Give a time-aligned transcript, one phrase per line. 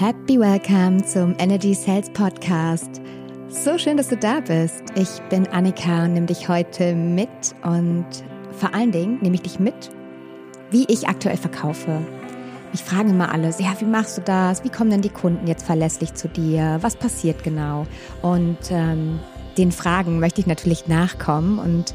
[0.00, 3.00] Happy Welcome zum Energy Sales Podcast.
[3.48, 4.84] So schön, dass du da bist.
[4.94, 7.28] Ich bin Annika und nehme dich heute mit
[7.64, 8.06] und
[8.52, 9.90] vor allen Dingen nehme ich dich mit,
[10.70, 12.00] wie ich aktuell verkaufe.
[12.72, 14.62] Ich frage immer alles, ja, wie machst du das?
[14.62, 16.78] Wie kommen denn die Kunden jetzt verlässlich zu dir?
[16.80, 17.84] Was passiert genau?
[18.22, 19.18] Und ähm,
[19.56, 21.92] den Fragen möchte ich natürlich nachkommen und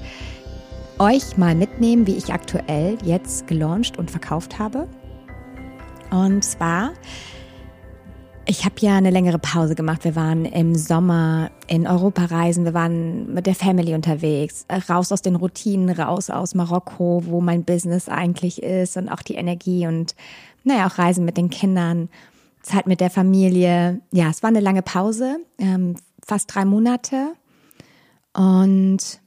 [0.99, 4.89] euch mal mitnehmen, wie ich aktuell jetzt gelauncht und verkauft habe.
[6.11, 6.91] Und zwar
[8.53, 10.03] ich habe ja eine längere Pause gemacht.
[10.03, 15.23] Wir waren im Sommer in Europa reisen, wir waren mit der Family unterwegs, raus aus
[15.23, 20.13] den Routinen, raus aus Marokko, wo mein Business eigentlich ist und auch die Energie und
[20.63, 22.09] naja, auch Reisen mit den Kindern,
[22.61, 24.01] Zeit mit der Familie.
[24.11, 27.33] Ja, es war eine lange Pause, ähm, fast drei Monate.
[28.35, 29.19] Und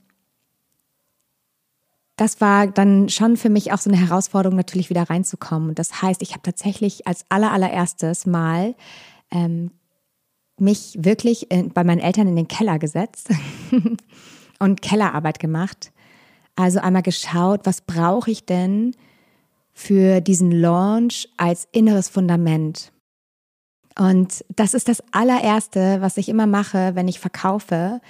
[2.14, 5.70] das war dann schon für mich auch so eine Herausforderung, natürlich wieder reinzukommen.
[5.70, 8.76] Und das heißt, ich habe tatsächlich als aller, allererstes Mal
[9.30, 9.70] ähm,
[10.58, 13.28] mich wirklich in, bei meinen Eltern in den Keller gesetzt
[14.59, 15.92] und Kellerarbeit gemacht.
[16.54, 18.95] Also einmal geschaut, was brauche ich denn
[19.74, 22.92] für diesen Launch als inneres Fundament.
[23.98, 28.01] Und das ist das allererste, was ich immer mache, wenn ich verkaufe,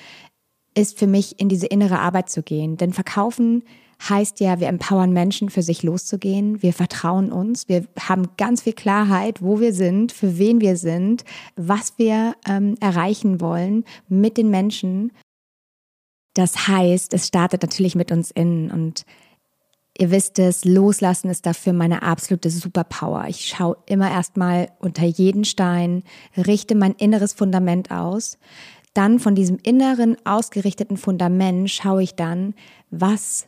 [0.76, 2.76] ist für mich in diese innere Arbeit zu gehen.
[2.76, 3.64] Denn verkaufen
[4.08, 6.62] heißt ja, wir empowern Menschen, für sich loszugehen.
[6.62, 7.68] Wir vertrauen uns.
[7.68, 11.24] Wir haben ganz viel Klarheit, wo wir sind, für wen wir sind,
[11.56, 15.12] was wir ähm, erreichen wollen mit den Menschen.
[16.34, 19.04] Das heißt, es startet natürlich mit uns innen und
[19.98, 23.24] Ihr wisst es, loslassen ist dafür meine absolute Superpower.
[23.28, 26.02] Ich schaue immer erstmal unter jeden Stein,
[26.36, 28.36] richte mein inneres Fundament aus.
[28.92, 32.54] Dann von diesem inneren ausgerichteten Fundament schaue ich dann,
[32.90, 33.46] was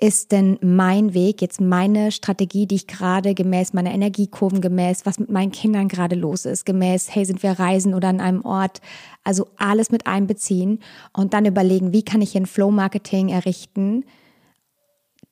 [0.00, 5.20] ist denn mein Weg, jetzt meine Strategie, die ich gerade gemäß meiner Energiekurven, gemäß, was
[5.20, 8.80] mit meinen Kindern gerade los ist, gemäß, hey, sind wir reisen oder an einem Ort,
[9.22, 10.80] also alles mit einbeziehen
[11.12, 14.04] und dann überlegen, wie kann ich hier ein Flow-Marketing errichten,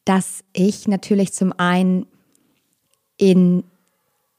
[0.05, 2.07] dass ich natürlich zum einen
[3.17, 3.65] in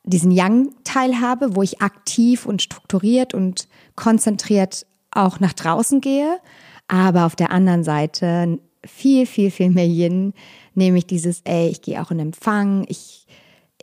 [0.04, 6.40] diesen Young-Teil habe, wo ich aktiv und strukturiert und konzentriert auch nach draußen gehe,
[6.88, 10.34] aber auf der anderen Seite viel, viel, viel mehr Yin,
[10.76, 13.28] nämlich dieses, ey, ich gehe auch in Empfang, ich,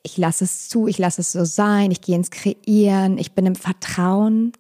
[0.03, 3.47] ich lasse es zu, ich lasse es so sein, ich gehe ins Kreieren, ich bin
[3.47, 4.53] im Vertrauen.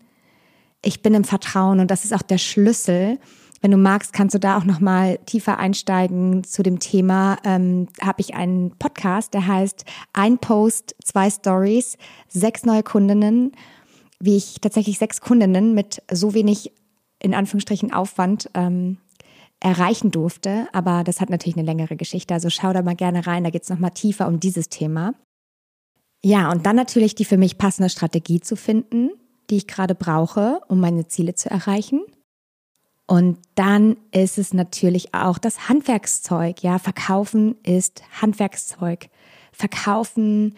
[0.82, 3.18] Ich bin im Vertrauen und das ist auch der Schlüssel.
[3.60, 7.36] Wenn du magst, kannst du da auch noch mal tiefer einsteigen zu dem Thema.
[7.44, 9.84] Ähm, Habe ich einen Podcast, der heißt
[10.14, 11.98] Ein Post, zwei Stories,
[12.28, 13.52] sechs neue Kundinnen,
[14.18, 16.72] wie ich tatsächlich sechs Kundinnen mit so wenig
[17.18, 18.96] in Anführungsstrichen Aufwand ähm,
[19.60, 20.66] erreichen durfte.
[20.72, 22.34] Aber das hat natürlich eine längere Geschichte.
[22.34, 23.44] Also schau da mal gerne rein.
[23.44, 25.14] Da geht es nochmal tiefer um dieses Thema.
[26.22, 29.10] Ja, und dann natürlich die für mich passende Strategie zu finden,
[29.48, 32.02] die ich gerade brauche, um meine Ziele zu erreichen.
[33.06, 36.62] Und dann ist es natürlich auch das Handwerkszeug.
[36.62, 39.08] Ja, verkaufen ist Handwerkszeug.
[39.52, 40.54] Verkaufen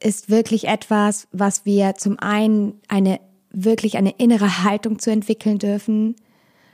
[0.00, 6.16] ist wirklich etwas, was wir zum einen eine wirklich eine innere Haltung zu entwickeln dürfen,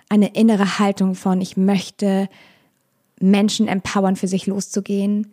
[0.09, 2.29] eine innere Haltung von, ich möchte
[3.21, 5.33] Menschen empowern, für sich loszugehen.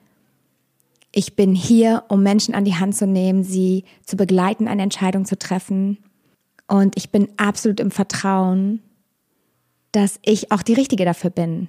[1.11, 5.25] Ich bin hier, um Menschen an die Hand zu nehmen, sie zu begleiten, eine Entscheidung
[5.25, 5.97] zu treffen.
[6.67, 8.81] Und ich bin absolut im Vertrauen,
[9.91, 11.67] dass ich auch die Richtige dafür bin.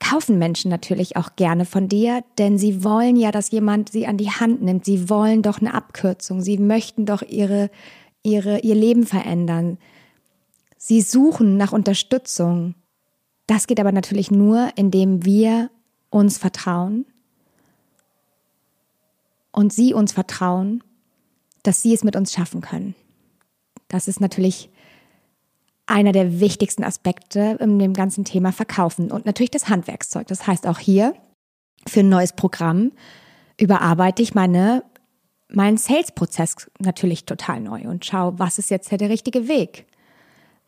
[0.00, 4.16] Kaufen Menschen natürlich auch gerne von dir, denn sie wollen ja, dass jemand sie an
[4.16, 4.84] die Hand nimmt.
[4.84, 6.40] Sie wollen doch eine Abkürzung.
[6.40, 7.70] Sie möchten doch ihre,
[8.24, 9.78] ihre, ihr Leben verändern.
[10.84, 12.74] Sie suchen nach Unterstützung.
[13.46, 15.70] Das geht aber natürlich nur, indem wir
[16.10, 17.06] uns vertrauen
[19.52, 20.82] und sie uns vertrauen,
[21.62, 22.96] dass sie es mit uns schaffen können.
[23.86, 24.70] Das ist natürlich
[25.86, 30.26] einer der wichtigsten Aspekte in dem ganzen Thema Verkaufen und natürlich das Handwerkszeug.
[30.26, 31.14] Das heißt auch hier
[31.86, 32.90] für ein neues Programm
[33.56, 34.82] überarbeite ich meine
[35.48, 39.86] meinen Sales-Prozess natürlich total neu und schaue, was ist jetzt der richtige Weg?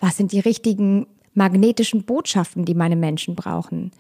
[0.05, 3.91] Was sind die richtigen magnetischen Botschaften, die meine Menschen brauchen?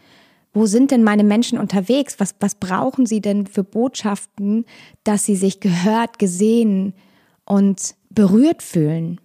[0.52, 2.16] Wo sind denn meine Menschen unterwegs?
[2.20, 4.66] Was, was brauchen sie denn für Botschaften,
[5.04, 6.92] dass sie sich gehört, gesehen
[7.46, 9.18] und berührt fühlen?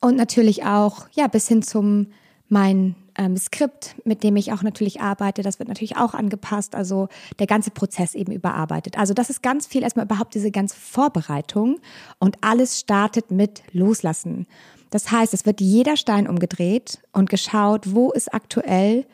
[0.00, 2.06] Und natürlich auch, ja, bis hin zum
[2.48, 7.08] mein ähm, Skript, mit dem ich auch natürlich arbeite, das wird natürlich auch angepasst, also
[7.40, 8.96] der ganze Prozess eben überarbeitet.
[8.96, 11.80] Also das ist ganz viel erstmal überhaupt diese ganze Vorbereitung
[12.20, 14.46] und alles startet mit Loslassen.
[14.90, 19.06] Das heißt, es wird jeder Stein umgedreht und geschaut, wo ist aktuell,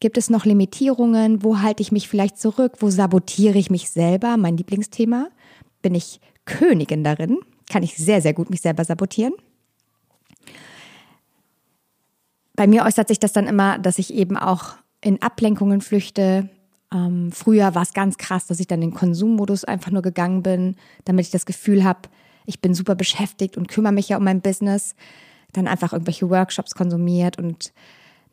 [0.00, 4.36] gibt es noch Limitierungen, wo halte ich mich vielleicht zurück, wo sabotiere ich mich selber,
[4.36, 5.28] mein Lieblingsthema.
[5.82, 7.38] Bin ich Königin darin.
[7.68, 9.34] Kann ich sehr, sehr gut mich selber sabotieren.
[12.54, 16.48] Bei mir äußert sich das dann immer, dass ich eben auch in Ablenkungen flüchte.
[16.92, 20.42] Ähm, früher war es ganz krass, dass ich dann in den Konsummodus einfach nur gegangen
[20.42, 22.08] bin, damit ich das Gefühl habe,
[22.46, 24.94] ich bin super beschäftigt und kümmere mich ja um mein Business.
[25.52, 27.72] Dann einfach irgendwelche Workshops konsumiert und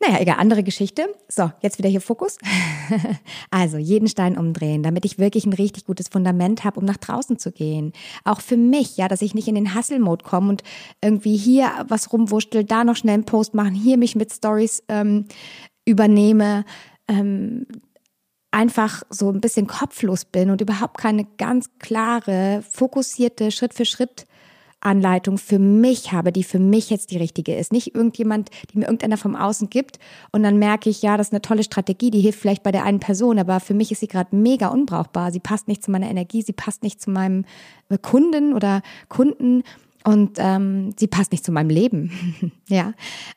[0.00, 1.06] naja, egal, andere Geschichte.
[1.28, 2.38] So, jetzt wieder hier Fokus.
[3.50, 7.38] also, jeden Stein umdrehen, damit ich wirklich ein richtig gutes Fundament habe, um nach draußen
[7.38, 7.92] zu gehen.
[8.24, 10.62] Auch für mich, ja, dass ich nicht in den Hustle-Mode komme und
[11.00, 15.26] irgendwie hier was rumwurschtel, da noch schnell einen Post machen, hier mich mit Stories ähm,
[15.86, 16.64] übernehme.
[17.08, 17.66] Ähm,
[18.54, 24.26] einfach so ein bisschen kopflos bin und überhaupt keine ganz klare, fokussierte Schritt für Schritt
[24.78, 27.72] Anleitung für mich habe, die für mich jetzt die richtige ist.
[27.72, 29.98] Nicht irgendjemand, die mir irgendeiner vom Außen gibt
[30.30, 32.84] und dann merke ich, ja, das ist eine tolle Strategie, die hilft vielleicht bei der
[32.84, 35.32] einen Person, aber für mich ist sie gerade mega unbrauchbar.
[35.32, 37.46] Sie passt nicht zu meiner Energie, sie passt nicht zu meinem
[38.02, 39.62] Kunden oder Kunden
[40.04, 42.52] und ähm, sie passt nicht zu meinem Leben.
[42.68, 42.92] ja,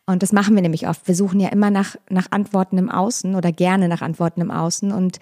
[0.06, 1.08] und das machen wir nämlich oft.
[1.08, 4.92] Wir suchen ja immer nach, nach Antworten im Außen oder gerne nach Antworten im Außen
[4.92, 5.20] und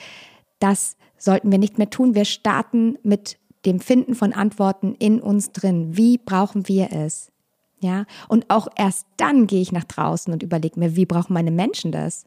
[0.59, 2.15] das sollten wir nicht mehr tun.
[2.15, 5.97] Wir starten mit dem Finden von Antworten in uns drin.
[5.97, 7.31] Wie brauchen wir es?
[7.79, 11.51] Ja, und auch erst dann gehe ich nach draußen und überlege mir, wie brauchen meine
[11.51, 12.25] Menschen das?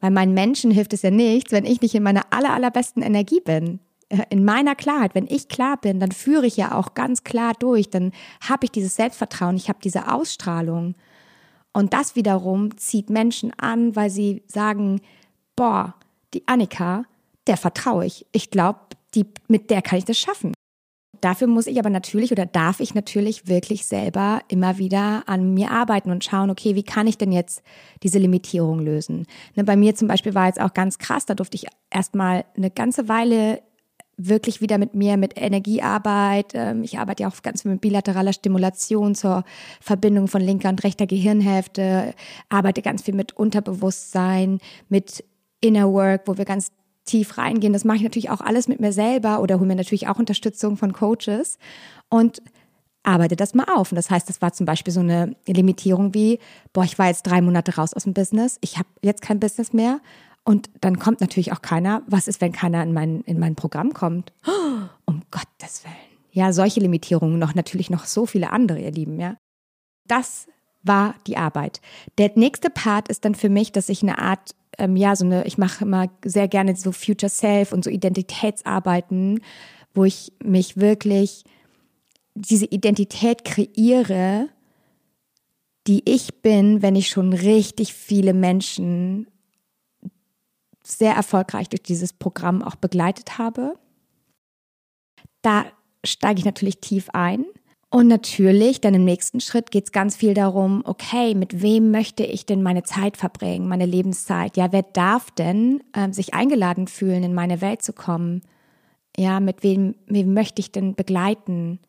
[0.00, 3.40] Weil meinen Menschen hilft es ja nichts, wenn ich nicht in meiner aller, allerbesten Energie
[3.40, 3.80] bin.
[4.28, 7.90] In meiner Klarheit, wenn ich klar bin, dann führe ich ja auch ganz klar durch,
[7.90, 8.10] dann
[8.40, 10.96] habe ich dieses Selbstvertrauen, ich habe diese Ausstrahlung.
[11.72, 15.00] Und das wiederum zieht Menschen an, weil sie sagen,
[15.54, 15.94] boah,
[16.34, 17.04] die Annika,
[17.46, 18.26] der vertraue ich.
[18.32, 18.80] Ich glaube,
[19.48, 20.54] mit der kann ich das schaffen.
[21.20, 25.70] Dafür muss ich aber natürlich oder darf ich natürlich wirklich selber immer wieder an mir
[25.70, 27.62] arbeiten und schauen, okay, wie kann ich denn jetzt
[28.02, 29.26] diese Limitierung lösen?
[29.54, 32.70] Ne, bei mir zum Beispiel war jetzt auch ganz krass, da durfte ich erstmal eine
[32.70, 33.60] ganze Weile
[34.28, 36.52] wirklich wieder mit mir, mit Energiearbeit.
[36.54, 39.44] Ähm, ich arbeite ja auch ganz viel mit bilateraler Stimulation zur
[39.80, 42.14] Verbindung von linker und rechter Gehirnhälfte,
[42.48, 45.24] arbeite ganz viel mit Unterbewusstsein, mit
[45.60, 46.72] Inner Work, wo wir ganz
[47.04, 47.72] tief reingehen.
[47.72, 50.76] Das mache ich natürlich auch alles mit mir selber oder hole mir natürlich auch Unterstützung
[50.76, 51.58] von Coaches
[52.08, 52.42] und
[53.02, 53.92] arbeite das mal auf.
[53.92, 56.38] Und das heißt, das war zum Beispiel so eine Limitierung wie,
[56.72, 59.72] boah, ich war jetzt drei Monate raus aus dem Business, ich habe jetzt kein Business
[59.72, 60.00] mehr.
[60.44, 62.02] Und dann kommt natürlich auch keiner.
[62.06, 64.32] Was ist, wenn keiner in mein, in mein Programm kommt?
[65.06, 65.94] um Gottes Willen.
[66.32, 69.36] Ja, solche Limitierungen noch, natürlich noch so viele andere, ihr Lieben, ja.
[70.06, 70.46] Das
[70.82, 71.80] war die Arbeit.
[72.18, 75.44] Der nächste Part ist dann für mich, dass ich eine Art ähm, ja, so eine,
[75.44, 79.40] ich mache immer sehr gerne so Future Self und so Identitätsarbeiten,
[79.92, 81.44] wo ich mich wirklich
[82.34, 84.48] diese Identität kreiere,
[85.86, 89.26] die ich bin, wenn ich schon richtig viele Menschen
[90.82, 93.78] sehr erfolgreich durch dieses Programm auch begleitet habe.
[95.42, 95.66] Da
[96.04, 97.44] steige ich natürlich tief ein
[97.92, 102.22] und natürlich, dann im nächsten Schritt geht es ganz viel darum, okay, mit wem möchte
[102.22, 104.56] ich denn meine Zeit verbringen, meine Lebenszeit?
[104.56, 108.42] Ja, wer darf denn äh, sich eingeladen fühlen, in meine Welt zu kommen?
[109.16, 111.80] Ja, mit wem, wem möchte ich denn begleiten?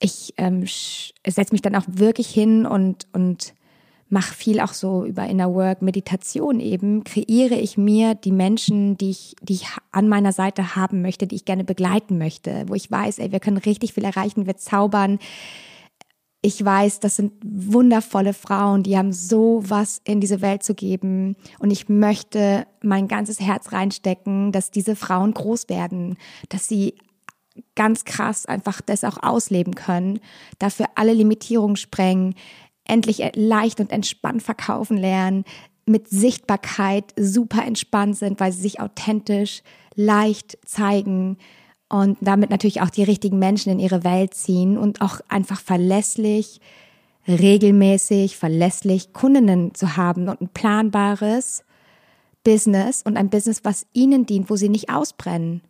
[0.00, 3.54] Ich ähm, setze mich dann auch wirklich hin und, und
[4.10, 9.10] mache viel auch so über Inner Work, Meditation eben, kreiere ich mir die Menschen, die
[9.10, 12.90] ich, die ich an meiner Seite haben möchte, die ich gerne begleiten möchte, wo ich
[12.90, 15.20] weiß, ey, wir können richtig viel erreichen, wir zaubern.
[16.42, 21.36] Ich weiß, das sind wundervolle Frauen, die haben so was in diese Welt zu geben.
[21.60, 26.16] Und ich möchte mein ganzes Herz reinstecken, dass diese Frauen groß werden,
[26.48, 26.94] dass sie
[27.74, 30.20] ganz krass einfach das auch ausleben können,
[30.58, 32.34] dafür alle Limitierungen sprengen,
[32.90, 35.44] endlich leicht und entspannt verkaufen lernen,
[35.86, 39.62] mit Sichtbarkeit super entspannt sind, weil sie sich authentisch,
[39.94, 41.38] leicht zeigen
[41.88, 46.60] und damit natürlich auch die richtigen Menschen in ihre Welt ziehen und auch einfach verlässlich,
[47.26, 51.64] regelmäßig, verlässlich Kundinnen zu haben und ein planbares
[52.44, 55.62] Business und ein Business, was ihnen dient, wo sie nicht ausbrennen.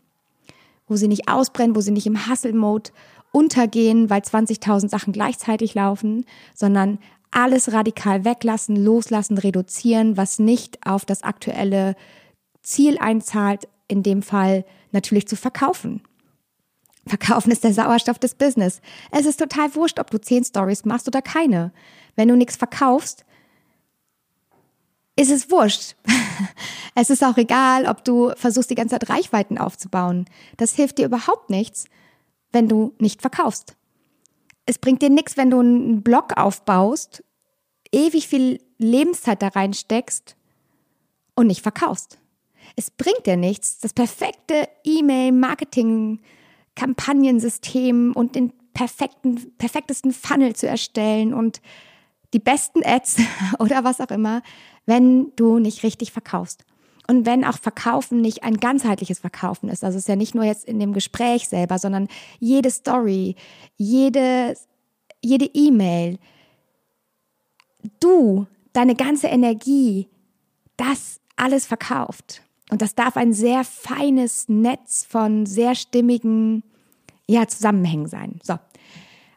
[0.86, 2.90] Wo sie nicht ausbrennen, wo sie nicht im Hustle-Mode
[3.32, 6.98] untergehen, weil 20.000 Sachen gleichzeitig laufen, sondern
[7.30, 11.94] alles radikal weglassen, loslassen, reduzieren, was nicht auf das aktuelle
[12.62, 16.02] Ziel einzahlt, in dem Fall natürlich zu verkaufen.
[17.06, 18.80] Verkaufen ist der Sauerstoff des Business.
[19.10, 21.72] Es ist total wurscht, ob du zehn Stories machst oder keine.
[22.14, 23.24] Wenn du nichts verkaufst,
[25.16, 25.96] ist es wurscht.
[26.96, 30.26] Es ist auch egal, ob du versuchst, die ganze Zeit Reichweiten aufzubauen.
[30.56, 31.84] Das hilft dir überhaupt nichts,
[32.52, 33.76] wenn du nicht verkaufst.
[34.66, 37.24] Es bringt dir nichts, wenn du einen Blog aufbaust,
[37.92, 40.36] ewig viel Lebenszeit da reinsteckst
[41.34, 42.18] und nicht verkaufst.
[42.76, 46.20] Es bringt dir nichts, das perfekte E-Mail-Marketing-
[46.80, 51.60] Kampagnensystem und den perfekten, perfektesten Funnel zu erstellen und
[52.32, 53.16] die besten Ads
[53.58, 54.42] oder was auch immer,
[54.86, 56.64] wenn du nicht richtig verkaufst.
[57.10, 60.44] Und wenn auch Verkaufen nicht ein ganzheitliches Verkaufen ist, also es ist ja nicht nur
[60.44, 62.06] jetzt in dem Gespräch selber, sondern
[62.38, 63.34] jede Story,
[63.76, 64.54] jede
[65.22, 66.18] jede E-Mail,
[68.00, 70.08] du, deine ganze Energie,
[70.76, 72.42] das alles verkauft.
[72.70, 76.62] Und das darf ein sehr feines Netz von sehr stimmigen
[77.26, 78.38] ja, Zusammenhängen sein.
[78.42, 78.58] So.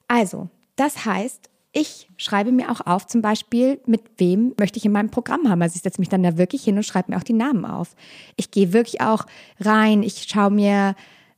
[0.08, 4.92] Also, das heißt, ich schreibe mir auch auf, zum Beispiel, mit wem möchte ich in
[4.92, 5.62] meinem Programm haben.
[5.62, 7.96] Also ich setze mich dann da wirklich hin und schreibe mir auch die Namen auf.
[8.38, 9.26] Ich gehe wirklich auch
[9.60, 10.96] rein, ich schaue mir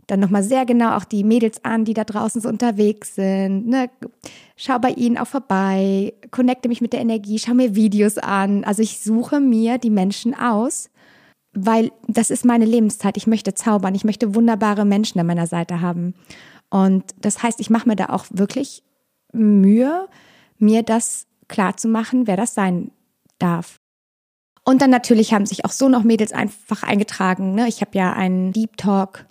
[0.08, 3.68] dann nochmal sehr genau auch die Mädels an, die da draußen so unterwegs sind.
[3.68, 3.90] Ne?
[4.58, 8.66] Schau bei ihnen auch vorbei, connecte mich mit der Energie, schau mir Videos an.
[8.66, 10.90] Also ich suche mir die Menschen aus,
[11.54, 13.16] weil das ist meine Lebenszeit.
[13.16, 16.14] Ich möchte zaubern, ich möchte wunderbare Menschen an meiner Seite haben.
[16.70, 18.84] Und das heißt, ich mache mir da auch wirklich
[19.34, 20.08] Mühe,
[20.58, 22.92] mir das klar zu machen, wer das sein
[23.40, 23.80] darf.
[24.64, 27.54] Und dann natürlich haben sich auch so noch Mädels einfach eingetragen.
[27.54, 27.68] Ne?
[27.68, 29.26] Ich habe ja einen Deep Talk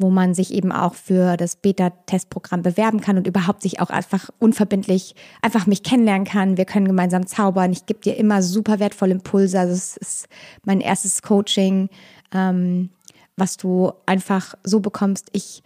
[0.00, 4.30] wo man sich eben auch für das Beta-Testprogramm bewerben kann und überhaupt sich auch einfach
[4.38, 6.56] unverbindlich einfach mich kennenlernen kann.
[6.56, 7.70] Wir können gemeinsam zaubern.
[7.70, 9.60] Ich gebe dir immer super wertvolle Impulse.
[9.60, 10.28] Also es ist
[10.64, 11.90] mein erstes Coaching,
[12.32, 12.88] ähm,
[13.36, 15.28] was du einfach so bekommst.
[15.32, 15.62] Ich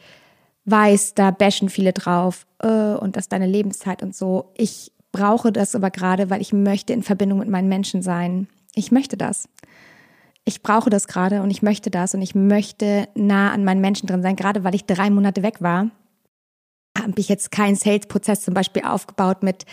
[0.64, 4.52] weiß, da bashen viele drauf äh, und das ist deine Lebenszeit und so.
[4.56, 8.48] Ich brauche das aber gerade, weil ich möchte in Verbindung mit meinen Menschen sein.
[8.74, 9.48] Ich möchte das
[10.44, 14.06] ich brauche das gerade und ich möchte das und ich möchte nah an meinen Menschen
[14.06, 15.90] drin sein, gerade weil ich drei Monate weg war
[16.96, 19.66] habe ich jetzt keinen Sales-Prozess zum Beispiel aufgebaut mit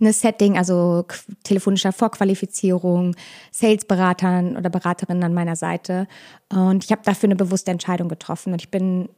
[0.00, 1.04] einem Setting, also
[1.44, 3.16] telefonischer Vorqualifizierung,
[3.50, 6.06] Sales-Beratern oder Beraterinnen an meiner Seite.
[6.50, 9.08] Und ich habe dafür eine bewusste Entscheidung getroffen und ich bin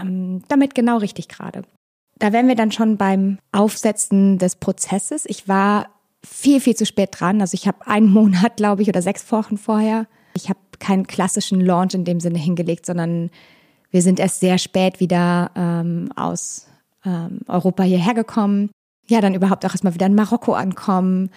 [0.00, 1.62] ähm, damit genau richtig gerade.
[2.18, 5.24] Da wären wir dann schon beim Aufsetzen des Prozesses.
[5.26, 5.88] Ich war
[6.24, 7.40] viel, viel zu spät dran.
[7.40, 11.60] Also ich habe einen Monat, glaube ich, oder sechs Wochen vorher ich habe keinen klassischen
[11.60, 13.30] Launch in dem Sinne hingelegt, sondern
[13.90, 16.66] wir sind erst sehr spät wieder ähm, aus
[17.04, 18.70] ähm, Europa hierher gekommen.
[19.06, 21.30] Ja, dann überhaupt auch erstmal wieder in Marokko ankommen.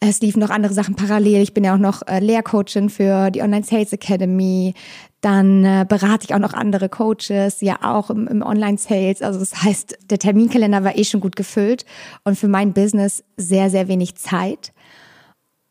[0.00, 1.42] Es liefen noch andere Sachen parallel.
[1.42, 4.74] Ich bin ja auch noch äh, Lehrcoachin für die Online Sales Academy.
[5.20, 9.22] Dann äh, berate ich auch noch andere Coaches, ja auch im, im Online Sales.
[9.22, 11.86] Also das heißt, der Terminkalender war eh schon gut gefüllt
[12.24, 14.74] und für mein Business sehr, sehr wenig Zeit.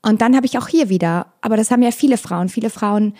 [0.01, 2.49] Und dann habe ich auch hier wieder, aber das haben ja viele Frauen.
[2.49, 3.13] Viele Frauen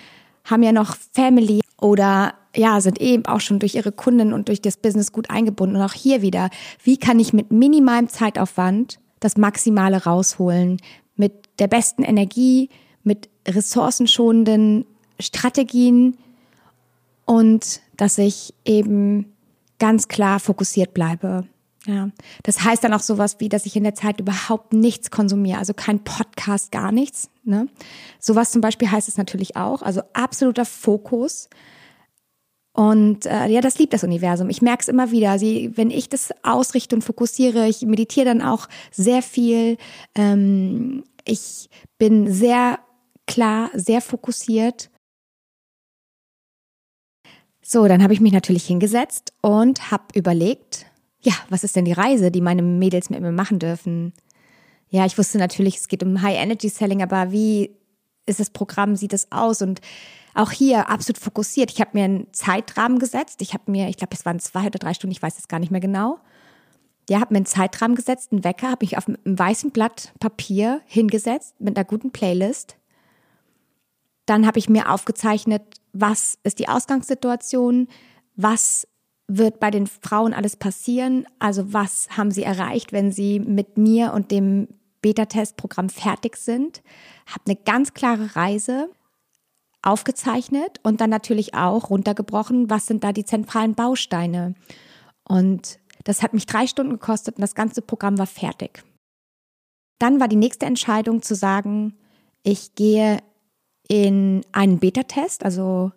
[0.44, 4.62] haben ja noch Family oder ja, sind eben auch schon durch ihre Kunden und durch
[4.62, 5.76] das Business gut eingebunden.
[5.76, 6.50] Und auch hier wieder,
[6.84, 10.82] wie kann ich mit minimalem Zeitaufwand das Maximale rausholen?
[11.16, 12.70] Mit der besten Energie,
[13.04, 14.86] mit ressourcenschonenden
[15.20, 16.18] Strategien
[17.26, 19.34] und dass ich eben
[19.80, 21.46] ganz klar fokussiert bleibe.
[21.86, 22.10] Ja,
[22.44, 25.74] das heißt dann auch sowas wie, dass ich in der Zeit überhaupt nichts konsumiere, also
[25.74, 27.30] kein Podcast, gar nichts.
[27.44, 27.68] Ne?
[28.20, 31.50] Sowas zum Beispiel heißt es natürlich auch, also absoluter Fokus.
[32.74, 34.50] Und äh, ja, das liebt das Universum.
[34.50, 35.38] Ich merke es immer wieder.
[35.38, 39.78] Sie, wenn ich das ausrichte und fokussiere, ich meditiere dann auch sehr viel.
[40.16, 42.80] Ähm, ich bin sehr
[43.28, 44.90] klar, sehr fokussiert.
[47.62, 50.88] So, dann habe ich mich natürlich hingesetzt und habe überlegt,
[51.22, 54.14] ja, was ist denn die Reise, die meine Mädels mit mir machen dürfen?
[54.90, 57.76] Ja, ich wusste natürlich, es geht um High Energy Selling, aber wie
[58.26, 59.62] ist das Programm, sieht es aus?
[59.62, 59.80] Und
[60.34, 61.72] auch hier absolut fokussiert.
[61.72, 63.42] Ich habe mir einen Zeitrahmen gesetzt.
[63.42, 65.60] Ich habe mir, ich glaube, es waren zwei oder drei Stunden, ich weiß es gar
[65.60, 66.20] nicht mehr genau.
[67.10, 70.82] Der hat mir einen Zeitrahmen gesetzt, einen Wecker, habe mich auf einem weißen Blatt Papier
[70.86, 72.78] hingesetzt mit einer guten Playlist.
[74.26, 75.62] Dann habe ich mir aufgezeichnet,
[75.92, 77.90] was ist die Ausgangssituation,
[78.36, 78.88] was
[79.28, 81.26] wird bei den Frauen alles passieren?
[81.40, 84.70] Also was haben sie erreicht, wenn sie mit mir und dem
[85.02, 86.82] Beta-Test-Programm fertig sind?
[87.28, 88.90] Habe eine ganz klare Reise
[89.84, 94.56] aufgezeichnet und dann natürlich auch runtergebrochen, was sind da die zentralen Bausteine.
[95.24, 98.84] Und das hat mich drei Stunden gekostet und das ganze Programm war fertig.
[100.00, 101.94] Dann war die nächste Entscheidung zu sagen,
[102.44, 103.20] ich gehe
[103.88, 105.92] in einen Beta-Test, also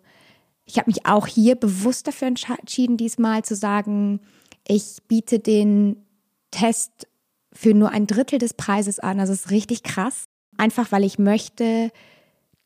[0.65, 4.19] ich habe mich auch hier bewusst dafür entschieden, diesmal zu sagen,
[4.67, 6.05] ich biete den
[6.51, 7.07] Test
[7.53, 9.19] für nur ein Drittel des Preises an.
[9.19, 10.25] Also es ist richtig krass.
[10.57, 11.91] Einfach weil ich möchte,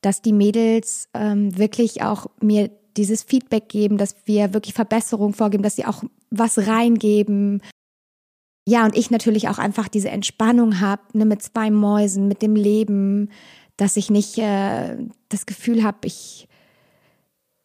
[0.01, 5.63] dass die Mädels ähm, wirklich auch mir dieses Feedback geben, dass wir wirklich Verbesserungen vorgeben,
[5.63, 7.61] dass sie auch was reingeben.
[8.67, 12.55] Ja, und ich natürlich auch einfach diese Entspannung habe, ne, mit zwei Mäusen, mit dem
[12.55, 13.29] Leben,
[13.77, 14.97] dass ich nicht äh,
[15.29, 16.47] das Gefühl habe, ich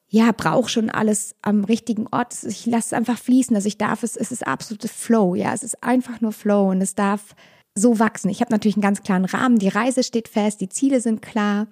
[0.08, 2.34] ja, brauche schon alles am richtigen Ort.
[2.44, 3.56] Ich lasse es einfach fließen.
[3.56, 5.52] Also ich darf es, es ist absolutes Flow, ja.
[5.52, 7.34] Es ist einfach nur Flow und es darf
[7.74, 8.30] so wachsen.
[8.30, 9.58] Ich habe natürlich einen ganz klaren Rahmen.
[9.58, 11.66] Die Reise steht fest, die Ziele sind klar.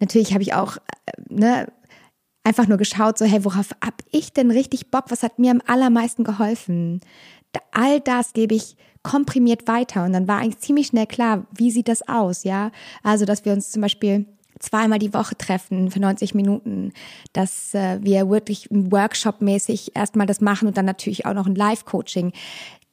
[0.00, 0.80] Natürlich habe ich auch äh,
[1.28, 1.72] ne,
[2.44, 5.06] einfach nur geschaut, so, hey, worauf hab ich denn richtig Bock?
[5.08, 7.00] Was hat mir am allermeisten geholfen?
[7.72, 10.04] All das gebe ich komprimiert weiter.
[10.04, 12.72] Und dann war eigentlich ziemlich schnell klar, wie sieht das aus, ja?
[13.02, 14.26] Also, dass wir uns zum Beispiel
[14.58, 16.92] zweimal die Woche treffen für 90 Minuten,
[17.32, 22.32] dass äh, wir wirklich Workshop-mäßig erstmal das machen und dann natürlich auch noch ein Live-Coaching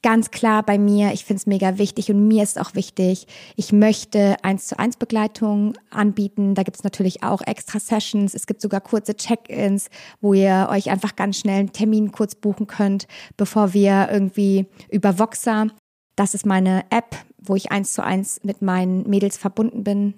[0.03, 3.71] ganz klar bei mir, ich finde es mega wichtig und mir ist auch wichtig, ich
[3.71, 6.55] möchte eins zu eins Begleitung anbieten.
[6.55, 8.33] Da gibt es natürlich auch extra Sessions.
[8.33, 9.89] Es gibt sogar kurze Check-ins,
[10.19, 15.19] wo ihr euch einfach ganz schnell einen Termin kurz buchen könnt, bevor wir irgendwie über
[15.19, 15.67] Voxer,
[16.15, 20.15] das ist meine App, wo ich eins zu eins mit meinen Mädels verbunden bin,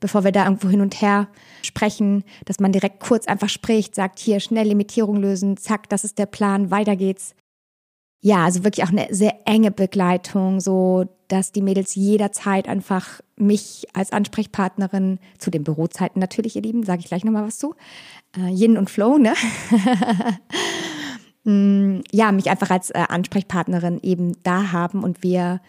[0.00, 1.28] bevor wir da irgendwo hin und her
[1.62, 6.18] sprechen, dass man direkt kurz einfach spricht, sagt hier schnell Limitierung lösen, zack, das ist
[6.18, 7.34] der Plan, weiter geht's
[8.20, 13.86] ja, also wirklich auch eine sehr enge Begleitung, so dass die Mädels jederzeit einfach mich
[13.92, 17.74] als Ansprechpartnerin zu den Bürozeiten natürlich, ihr Lieben, sage ich gleich nochmal was zu.
[18.36, 19.34] Äh, Yin und Flow, ne?
[21.44, 25.62] Mm, ja, mich einfach als äh, Ansprechpartnerin eben da haben und wir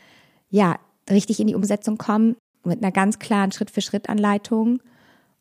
[0.49, 0.77] ja
[1.09, 4.81] richtig in die Umsetzung kommen mit einer ganz klaren Schritt-für-Schritt-Anleitung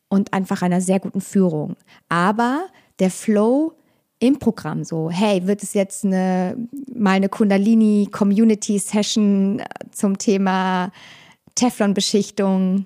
[0.07, 1.75] und einfach einer sehr guten Führung.
[2.07, 2.67] Aber
[2.99, 3.73] der Flow
[4.19, 6.57] im Programm so, hey, wird es jetzt eine,
[6.93, 10.91] mal eine Kundalini Community Session zum Thema
[11.55, 12.85] Teflon-Beschichtung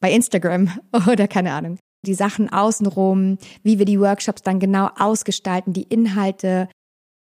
[0.00, 0.70] bei Instagram
[1.10, 1.78] oder keine Ahnung.
[2.04, 6.68] Die Sachen außenrum, wie wir die Workshops dann genau ausgestalten, die Inhalte.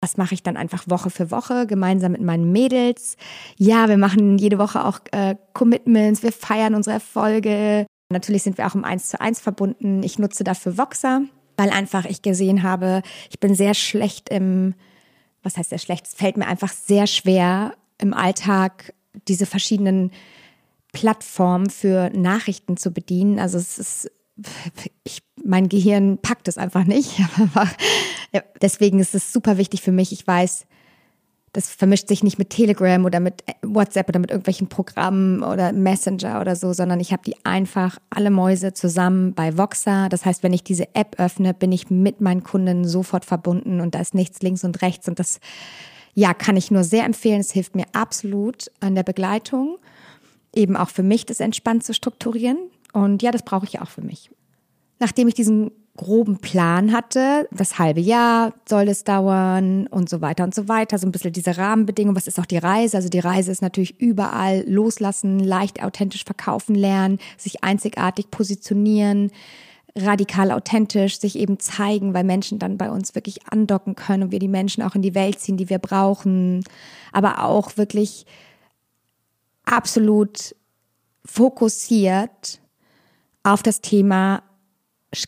[0.02, 3.18] Das mache ich dann einfach Woche für Woche gemeinsam mit meinen Mädels.
[3.58, 7.88] Ja, wir machen jede Woche auch äh, Commitments, wir feiern unsere Erfolge.
[8.10, 10.04] Natürlich sind wir auch im Eins zu eins verbunden.
[10.04, 11.24] Ich nutze dafür Voxer
[11.58, 14.76] weil einfach ich gesehen habe, ich bin sehr schlecht im,
[15.44, 18.94] was heißt sehr schlecht, es fällt mir einfach sehr schwer im Alltag
[19.28, 20.12] diese verschiedenen
[20.94, 23.40] Plattformen für Nachrichten zu bedienen.
[23.40, 24.12] Also es ist,
[25.04, 27.20] ich, mein Gehirn packt es einfach nicht.
[28.62, 30.12] Deswegen ist es super wichtig für mich.
[30.12, 30.66] Ich weiß,
[31.54, 36.42] das vermischt sich nicht mit Telegram oder mit WhatsApp oder mit irgendwelchen Programmen oder Messenger
[36.42, 40.10] oder so, sondern ich habe die einfach alle Mäuse zusammen bei Voxer.
[40.10, 43.96] Das heißt, wenn ich diese App öffne, bin ich mit meinen Kunden sofort verbunden und
[43.96, 45.40] da ist nichts links und rechts und das
[46.14, 47.42] ja, kann ich nur sehr empfehlen.
[47.42, 49.78] Es hilft mir absolut an der Begleitung,
[50.54, 52.58] eben auch für mich das entspannt zu strukturieren
[52.92, 54.32] und ja, das brauche ich auch für mich.
[55.00, 60.44] Nachdem ich diesen groben Plan hatte, das halbe Jahr soll es dauern und so weiter
[60.44, 62.98] und so weiter, so ein bisschen diese Rahmenbedingungen, was ist auch die Reise?
[62.98, 69.32] Also die Reise ist natürlich überall loslassen, leicht authentisch verkaufen lernen, sich einzigartig positionieren,
[69.96, 74.40] radikal authentisch sich eben zeigen, weil Menschen dann bei uns wirklich andocken können und wir
[74.40, 76.64] die Menschen auch in die Welt ziehen, die wir brauchen,
[77.12, 78.26] aber auch wirklich
[79.66, 80.56] absolut
[81.26, 82.62] fokussiert
[83.44, 84.44] auf das Thema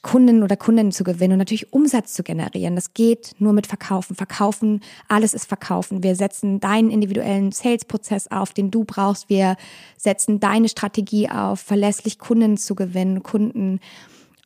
[0.01, 2.75] Kunden oder Kundinnen zu gewinnen und natürlich Umsatz zu generieren.
[2.75, 4.15] Das geht nur mit Verkaufen.
[4.15, 6.03] Verkaufen, alles ist Verkaufen.
[6.03, 9.29] Wir setzen deinen individuellen Sales-Prozess auf, den du brauchst.
[9.29, 9.55] Wir
[9.97, 13.79] setzen deine Strategie auf, verlässlich Kunden zu gewinnen, Kunden.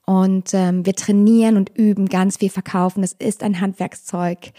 [0.05, 3.01] Und ähm, wir trainieren und üben ganz viel Verkaufen.
[3.01, 4.51] Das ist ein Handwerkszeug.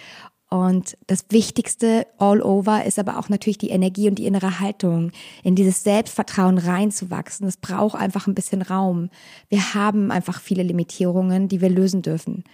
[0.54, 5.10] Und das Wichtigste all over ist aber auch natürlich die Energie und die innere Haltung,
[5.42, 7.46] in dieses Selbstvertrauen reinzuwachsen.
[7.46, 9.10] Das braucht einfach ein bisschen Raum.
[9.48, 12.44] Wir haben einfach viele Limitierungen, die wir lösen dürfen.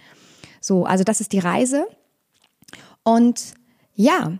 [0.61, 1.85] So, also das ist die Reise.
[3.03, 3.53] Und
[3.93, 4.33] ja,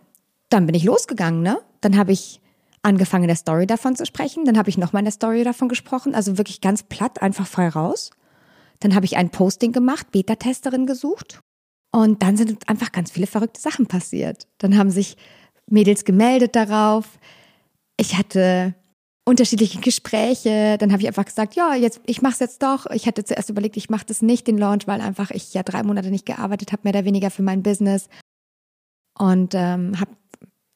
[0.50, 1.60] dann bin ich losgegangen, ne?
[1.82, 2.41] Dann habe ich
[2.82, 4.43] angefangen, in der Story davon zu sprechen.
[4.43, 6.15] Dann habe ich nochmal in der Story davon gesprochen.
[6.15, 8.10] Also wirklich ganz platt, einfach frei raus.
[8.80, 11.43] Dann habe ich ein Posting gemacht, Beta-Testerin gesucht.
[11.91, 14.47] Und dann sind einfach ganz viele verrückte Sachen passiert.
[14.60, 15.17] Dann haben sich
[15.69, 17.19] Mädels gemeldet darauf.
[17.97, 18.75] Ich hatte
[19.25, 20.77] unterschiedliche Gespräche.
[20.80, 22.86] Dann habe ich einfach gesagt, ja, jetzt ich mache es jetzt doch.
[22.91, 25.84] Ich hatte zuerst überlegt, ich mache das nicht den Launch, weil einfach ich ja drei
[25.84, 28.08] Monate nicht gearbeitet habe, mehr oder weniger für mein Business
[29.17, 30.12] und ähm, habe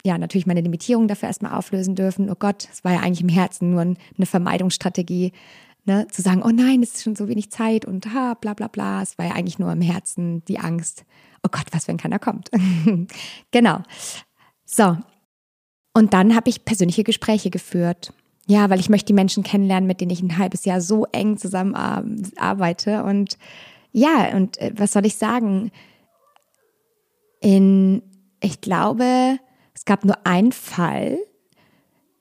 [0.06, 2.30] ja natürlich meine Limitierung dafür erstmal auflösen dürfen.
[2.30, 5.32] Oh Gott, es war ja eigentlich im Herzen nur eine Vermeidungsstrategie,
[5.88, 8.68] Ne, zu sagen, oh nein, es ist schon so wenig Zeit und ha, bla bla
[8.68, 9.04] bla.
[9.04, 11.06] Es war ja eigentlich nur im Herzen die Angst,
[11.44, 12.50] oh Gott, was, wenn keiner kommt.
[13.52, 13.84] genau.
[14.66, 14.98] So.
[15.94, 18.14] Und dann habe ich persönliche Gespräche geführt.
[18.48, 21.38] Ja, weil ich möchte die Menschen kennenlernen, mit denen ich ein halbes Jahr so eng
[21.38, 21.76] zusammen
[22.36, 23.04] arbeite.
[23.04, 23.38] Und
[23.92, 25.72] ja, und äh, was soll ich sagen?
[27.42, 28.02] In,
[28.42, 29.40] ich glaube,
[29.74, 31.18] es gab nur einen Fall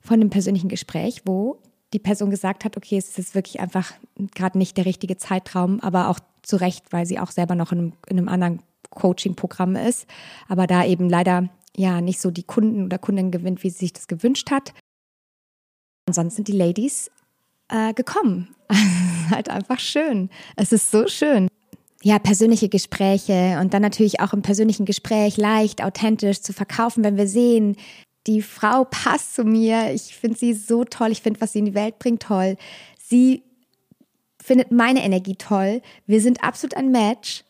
[0.01, 1.61] von einem persönlichen Gespräch, wo
[1.95, 3.93] die Person gesagt hat, okay, es ist wirklich einfach
[4.35, 7.79] gerade nicht der richtige Zeitraum, aber auch zu Recht, weil sie auch selber noch in
[7.79, 10.07] einem, in einem anderen Coaching-Programm ist,
[10.49, 13.93] aber da eben leider ja nicht so die Kunden oder Kundinnen gewinnt, wie sie sich
[13.93, 14.75] das gewünscht hat.
[16.07, 17.11] Ansonsten sind die Ladies
[17.69, 18.55] äh, gekommen.
[19.31, 20.31] halt einfach schön.
[20.57, 21.49] Es ist so schön.
[22.03, 27.17] Ja, persönliche Gespräche und dann natürlich auch im persönlichen Gespräch leicht, authentisch zu verkaufen, wenn
[27.17, 27.77] wir sehen,
[28.27, 29.93] die Frau passt zu mir.
[29.93, 31.13] Ich finde sie so toll.
[31.13, 32.57] Ich finde, was sie in die Welt bringt, toll.
[32.99, 33.43] Sie
[34.43, 35.83] findet meine Energie toll.
[36.07, 37.45] Wir sind absolut ein Match.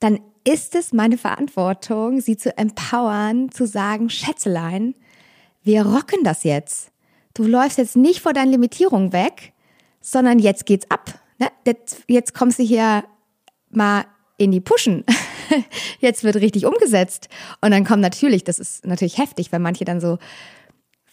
[0.00, 4.94] Dann ist es meine Verantwortung, sie zu empowern, zu sagen, Schätzelein,
[5.62, 6.90] wir rocken das jetzt.
[7.34, 9.52] Du läufst jetzt nicht vor deinen Limitierungen weg,
[10.00, 11.20] sondern jetzt geht's ab.
[11.38, 11.48] Ne?
[12.08, 13.04] Jetzt kommst du hier
[13.70, 14.04] mal
[14.44, 15.04] in die Pushen.
[16.00, 17.28] Jetzt wird richtig umgesetzt.
[17.60, 20.18] Und dann kommt natürlich, das ist natürlich heftig, weil manche dann so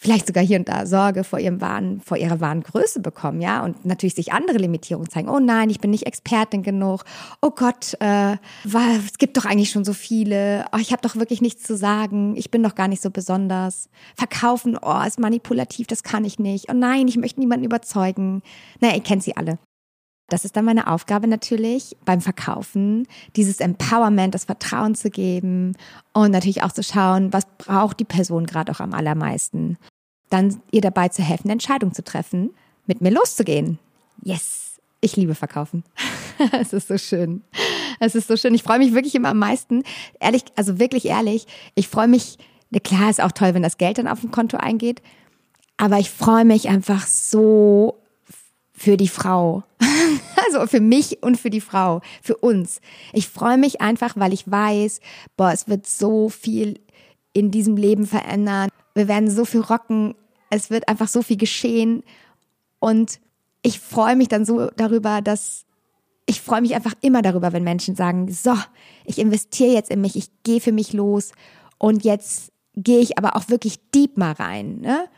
[0.01, 3.61] vielleicht sogar hier und da Sorge vor ihrem wahren, vor ihrer wahren Größe bekommen, ja,
[3.63, 5.27] und natürlich sich andere Limitierungen zeigen.
[5.27, 7.03] Oh nein, ich bin nicht Expertin genug.
[7.41, 10.65] Oh Gott, äh, es gibt doch eigentlich schon so viele.
[10.71, 12.37] Oh, ich habe doch wirklich nichts zu sagen.
[12.37, 13.89] Ich bin doch gar nicht so besonders.
[14.15, 16.69] Verkaufen, oh, ist manipulativ, das kann ich nicht.
[16.69, 18.41] Oh nein, ich möchte niemanden überzeugen.
[18.79, 19.59] Naja, ihr kennt sie alle.
[20.29, 25.75] Das ist dann meine Aufgabe natürlich beim Verkaufen, dieses Empowerment, das Vertrauen zu geben
[26.13, 29.77] und natürlich auch zu schauen, was braucht die Person gerade auch am allermeisten.
[30.29, 32.51] Dann ihr dabei zu helfen, eine Entscheidung zu treffen,
[32.85, 33.79] mit mir loszugehen.
[34.21, 35.83] Yes, ich liebe Verkaufen.
[36.59, 37.41] es ist so schön.
[37.99, 38.53] Es ist so schön.
[38.53, 39.83] Ich freue mich wirklich immer am meisten.
[40.19, 42.37] Ehrlich, also wirklich ehrlich, ich freue mich,
[42.83, 45.01] klar ist auch toll, wenn das Geld dann auf dem Konto eingeht,
[45.77, 47.98] aber ich freue mich einfach so
[48.79, 49.63] für die Frau.
[50.45, 52.79] also für mich und für die Frau, für uns.
[53.11, 55.01] Ich freue mich einfach, weil ich weiß,
[55.35, 56.79] boah, es wird so viel
[57.33, 58.69] in diesem Leben verändern.
[58.95, 60.15] Wir werden so viel rocken.
[60.49, 62.03] Es wird einfach so viel geschehen.
[62.79, 63.19] Und
[63.63, 65.65] ich freue mich dann so darüber, dass
[66.25, 68.55] ich freue mich einfach immer darüber, wenn Menschen sagen, so,
[69.03, 71.31] ich investiere jetzt in mich, ich gehe für mich los
[71.79, 74.79] und jetzt gehe ich aber auch wirklich deep mal rein.
[74.79, 75.09] Ne?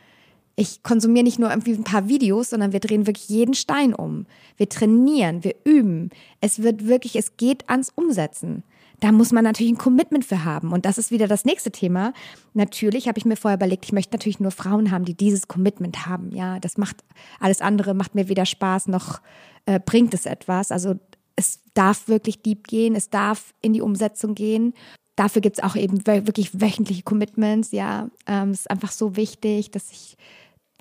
[0.56, 4.26] Ich konsumiere nicht nur irgendwie ein paar Videos, sondern wir drehen wirklich jeden Stein um.
[4.56, 6.10] Wir trainieren, wir üben.
[6.40, 8.62] Es wird wirklich, es geht ans Umsetzen.
[9.00, 10.72] Da muss man natürlich ein Commitment für haben.
[10.72, 12.12] Und das ist wieder das nächste Thema.
[12.54, 16.06] Natürlich habe ich mir vorher überlegt, ich möchte natürlich nur Frauen haben, die dieses Commitment
[16.06, 16.30] haben.
[16.32, 16.96] Ja, das macht
[17.40, 19.20] alles andere, macht mir weder Spaß noch
[19.66, 20.70] äh, bringt es etwas.
[20.70, 21.00] Also
[21.34, 24.74] es darf wirklich deep gehen, es darf in die Umsetzung gehen
[25.16, 28.08] dafür gibt es auch eben wirklich wöchentliche Commitments, ja.
[28.26, 30.16] Ähm, es ist einfach so wichtig, dass ich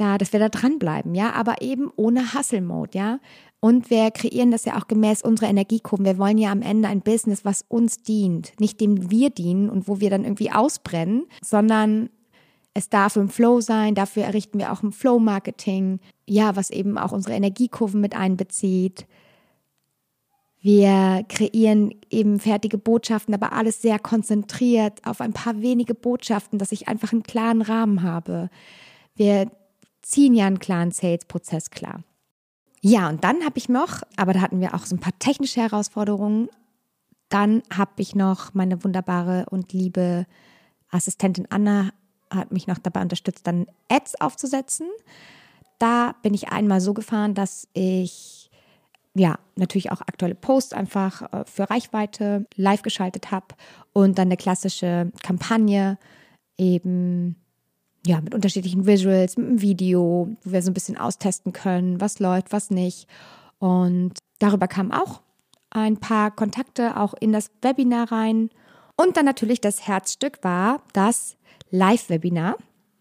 [0.01, 3.19] da, dass wir da dranbleiben, ja, aber eben ohne Hustle-Mode, ja.
[3.59, 6.05] Und wir kreieren das ja auch gemäß unserer Energiekurven.
[6.05, 9.87] Wir wollen ja am Ende ein Business, was uns dient, nicht dem wir dienen und
[9.87, 12.09] wo wir dann irgendwie ausbrennen, sondern
[12.73, 13.93] es darf im Flow sein.
[13.93, 19.05] Dafür errichten wir auch ein Flow-Marketing, ja, was eben auch unsere Energiekurven mit einbezieht.
[20.59, 26.71] Wir kreieren eben fertige Botschaften, aber alles sehr konzentriert auf ein paar wenige Botschaften, dass
[26.71, 28.49] ich einfach einen klaren Rahmen habe.
[29.15, 29.51] Wir
[30.01, 32.03] ziehen ja einen klaren Sales-Prozess klar.
[32.81, 35.61] Ja, und dann habe ich noch, aber da hatten wir auch so ein paar technische
[35.61, 36.49] Herausforderungen.
[37.29, 40.25] Dann habe ich noch meine wunderbare und liebe
[40.89, 41.91] Assistentin Anna
[42.29, 44.87] hat mich noch dabei unterstützt, dann Ads aufzusetzen.
[45.79, 48.49] Da bin ich einmal so gefahren, dass ich
[49.13, 53.47] ja natürlich auch aktuelle Posts einfach äh, für Reichweite live geschaltet habe
[53.93, 55.97] und dann eine klassische Kampagne
[56.57, 57.40] eben
[58.05, 62.19] ja, mit unterschiedlichen Visuals, mit einem Video, wo wir so ein bisschen austesten können, was
[62.19, 63.07] läuft, was nicht.
[63.59, 65.21] Und darüber kamen auch
[65.69, 68.49] ein paar Kontakte auch in das Webinar rein.
[68.97, 71.37] Und dann natürlich das Herzstück war das
[71.69, 72.57] Live-Webinar.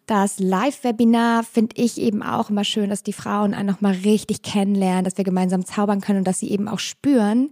[0.07, 5.05] Das Live-Webinar finde ich eben auch immer schön, dass die Frauen einen nochmal richtig kennenlernen,
[5.05, 7.51] dass wir gemeinsam zaubern können und dass sie eben auch spüren,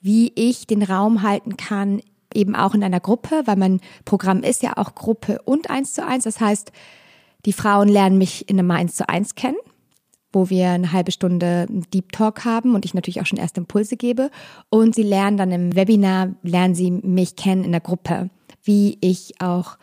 [0.00, 2.02] wie ich den Raum halten kann
[2.34, 6.06] eben auch in einer Gruppe, weil mein Programm ist ja auch Gruppe und eins zu
[6.06, 6.24] eins.
[6.24, 6.72] Das heißt,
[7.46, 9.56] die Frauen lernen mich in einem eins zu eins kennen,
[10.32, 13.96] wo wir eine halbe Stunde Deep Talk haben und ich natürlich auch schon erste Impulse
[13.96, 14.30] gebe.
[14.70, 18.30] Und sie lernen dann im Webinar, lernen sie mich kennen in der Gruppe,
[18.62, 19.76] wie ich auch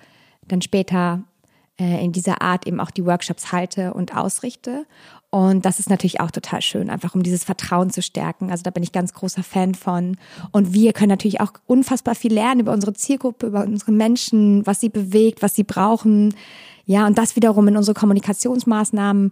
[0.48, 1.24] dann später
[1.80, 4.86] äh, in dieser Art eben auch die Workshops halte und ausrichte.
[5.32, 8.52] Und das ist natürlich auch total schön, einfach um dieses Vertrauen zu stärken.
[8.52, 10.18] Also da bin ich ganz großer Fan von.
[10.52, 14.82] Und wir können natürlich auch unfassbar viel lernen über unsere Zielgruppe, über unsere Menschen, was
[14.82, 16.36] sie bewegt, was sie brauchen.
[16.86, 19.32] Ja, und das wiederum in unsere Kommunikationsmaßnahmen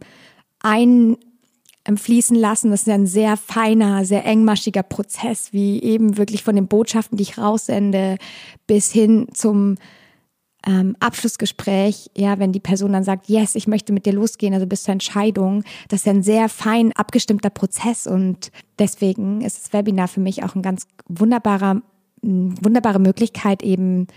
[0.61, 2.71] einfließen lassen.
[2.71, 7.17] Das ist ja ein sehr feiner, sehr engmaschiger Prozess, wie eben wirklich von den Botschaften,
[7.17, 8.17] die ich raussende,
[8.67, 9.75] bis hin zum
[10.65, 14.67] ähm, Abschlussgespräch, ja, wenn die Person dann sagt, yes, ich möchte mit dir losgehen, also
[14.67, 20.07] bis zur Entscheidung, das ist ein sehr fein abgestimmter Prozess und deswegen ist das Webinar
[20.07, 21.81] für mich auch ein ganz wunderbarer,
[22.21, 24.07] wunderbare Möglichkeit, eben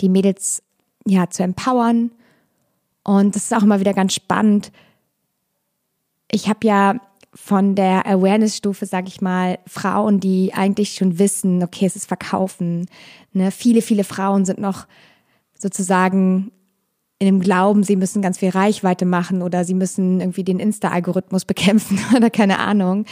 [0.00, 0.62] die Mädels
[1.06, 2.12] ja zu empowern.
[3.02, 4.70] Und das ist auch immer wieder ganz spannend.
[6.30, 7.00] Ich habe ja
[7.34, 12.86] von der Awareness-Stufe, sage ich mal, Frauen, die eigentlich schon wissen, okay, es ist Verkaufen.
[13.32, 13.50] Ne?
[13.50, 14.86] Viele, viele Frauen sind noch
[15.60, 16.52] sozusagen
[17.20, 21.44] in dem Glauben, sie müssen ganz viel Reichweite machen oder sie müssen irgendwie den Insta-Algorithmus
[21.46, 23.04] bekämpfen oder keine Ahnung.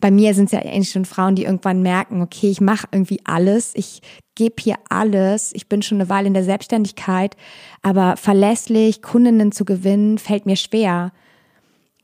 [0.00, 3.20] Bei mir sind es ja eigentlich schon Frauen, die irgendwann merken, okay, ich mache irgendwie
[3.24, 4.00] alles, ich
[4.36, 7.36] gebe hier alles, ich bin schon eine Weile in der Selbstständigkeit,
[7.82, 11.10] aber verlässlich Kundinnen zu gewinnen, fällt mir schwer.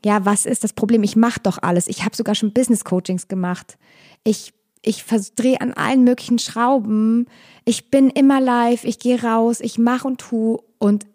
[0.03, 1.03] Ja, was ist das Problem?
[1.03, 1.87] Ich mache doch alles.
[1.87, 3.77] Ich habe sogar schon Business Coachings gemacht.
[4.25, 4.53] Ich
[4.85, 7.27] ich verdrehe an allen möglichen Schrauben.
[7.65, 11.05] Ich bin immer live, ich gehe raus, ich mache und tu und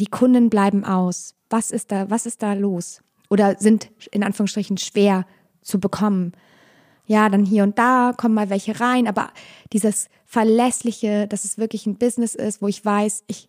[0.00, 1.34] die Kunden bleiben aus.
[1.48, 3.00] Was ist da, was ist da los?
[3.30, 5.26] Oder sind in Anführungsstrichen schwer
[5.62, 6.32] zu bekommen?
[7.06, 9.30] Ja, dann hier und da kommen mal welche rein, aber
[9.72, 13.48] dieses verlässliche, dass es wirklich ein Business ist, wo ich weiß, ich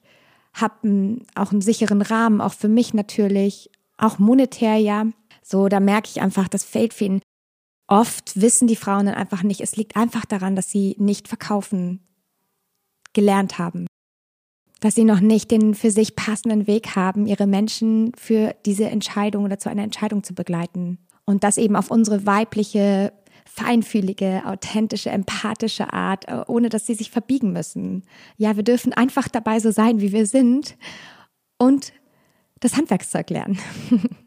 [0.53, 5.07] habe auch einen sicheren Rahmen, auch für mich natürlich, auch monetär ja.
[5.41, 7.21] So, da merke ich einfach, das fällt vielen
[7.87, 9.61] oft wissen die Frauen dann einfach nicht.
[9.61, 12.01] Es liegt einfach daran, dass sie nicht verkaufen
[13.13, 13.87] gelernt haben.
[14.79, 19.45] Dass sie noch nicht den für sich passenden Weg haben, ihre Menschen für diese Entscheidung
[19.45, 20.99] oder zu einer Entscheidung zu begleiten.
[21.25, 23.11] Und das eben auf unsere weibliche,
[23.45, 28.03] feinfühlige, authentische, empathische Art, äh, ohne dass sie sich verbiegen müssen.
[28.37, 30.77] Ja, wir dürfen einfach dabei so sein, wie wir sind
[31.57, 31.91] und
[32.59, 33.57] das Handwerkszeug lernen.